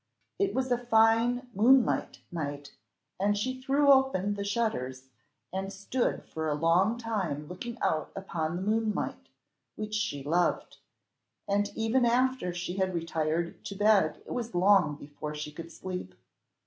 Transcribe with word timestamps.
It 0.39 0.55
was 0.55 0.71
a 0.71 0.79
fine 0.83 1.47
moonlight 1.53 2.21
night, 2.31 2.73
and 3.19 3.37
she 3.37 3.61
threw 3.61 3.91
open 3.91 4.33
the 4.33 4.43
shutters, 4.43 5.09
and 5.53 5.71
stood 5.71 6.23
for 6.25 6.49
a 6.49 6.55
long 6.55 6.97
time 6.97 7.47
looking 7.47 7.77
out 7.83 8.11
upon 8.15 8.55
the 8.55 8.63
moonlight, 8.63 9.29
which 9.75 9.93
she 9.93 10.23
loved; 10.23 10.77
and 11.47 11.71
even 11.75 12.03
after 12.03 12.51
she 12.51 12.77
had 12.77 12.95
retired 12.95 13.63
to 13.65 13.75
bed 13.75 14.23
it 14.25 14.31
was 14.33 14.55
long 14.55 14.95
before 14.95 15.35
she 15.35 15.51
could 15.51 15.71
sleep. 15.71 16.15